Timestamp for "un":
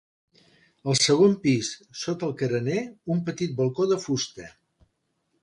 3.17-3.21